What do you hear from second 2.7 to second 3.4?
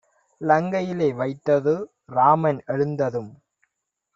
எழுந்ததும்